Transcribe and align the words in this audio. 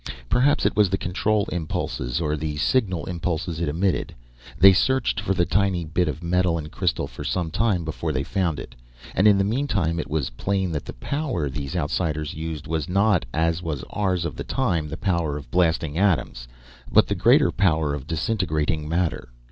Perhaps 0.29 0.65
it 0.65 0.75
was 0.75 0.89
the 0.89 0.97
control 0.97 1.45
impulses, 1.51 2.19
or 2.19 2.35
the 2.35 2.57
signal 2.57 3.05
impulses 3.05 3.59
it 3.59 3.69
emitted. 3.69 4.15
They 4.57 4.73
searched 4.73 5.19
for 5.19 5.35
the 5.35 5.45
tiny 5.45 5.85
bit 5.85 6.07
of 6.07 6.23
metal 6.23 6.57
and 6.57 6.71
crystal 6.71 7.05
for 7.05 7.23
some 7.23 7.51
time 7.51 7.85
before 7.85 8.11
they 8.11 8.23
found 8.23 8.59
it. 8.59 8.73
And 9.13 9.27
in 9.27 9.37
the 9.37 9.43
meantime 9.43 9.99
it 9.99 10.09
was 10.09 10.31
plain 10.31 10.71
that 10.71 10.85
the 10.85 10.93
power 10.93 11.51
these 11.51 11.75
Outsiders 11.75 12.33
used 12.33 12.65
was 12.65 12.89
not, 12.89 13.27
as 13.31 13.61
was 13.61 13.83
ours 13.91 14.25
of 14.25 14.35
the 14.37 14.43
time, 14.43 14.87
the 14.89 14.97
power 14.97 15.37
of 15.37 15.51
blasting 15.51 15.99
atoms, 15.99 16.47
but 16.91 17.05
the 17.05 17.13
greater 17.13 17.51
power 17.51 17.93
of 17.93 18.07
disintegrating 18.07 18.89
matter. 18.89 19.29